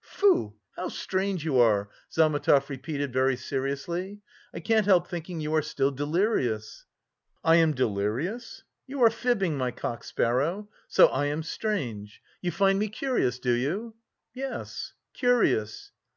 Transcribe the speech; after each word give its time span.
"Foo! 0.00 0.54
how 0.76 0.88
strange 0.90 1.44
you 1.44 1.58
are!" 1.58 1.88
Zametov 2.12 2.68
repeated 2.70 3.12
very 3.12 3.34
seriously. 3.34 4.20
"I 4.54 4.60
can't 4.60 4.86
help 4.86 5.08
thinking 5.08 5.40
you 5.40 5.52
are 5.56 5.60
still 5.60 5.90
delirious." 5.90 6.86
"I 7.42 7.56
am 7.56 7.74
delirious? 7.74 8.62
You 8.86 9.02
are 9.02 9.10
fibbing, 9.10 9.58
my 9.58 9.72
cock 9.72 10.04
sparrow! 10.04 10.68
So 10.86 11.08
I 11.08 11.24
am 11.26 11.42
strange? 11.42 12.22
You 12.40 12.52
find 12.52 12.78
me 12.78 12.86
curious, 12.88 13.40
do 13.40 13.50
you?" 13.50 13.96
"Yes, 14.32 14.92
curious." 15.14 15.90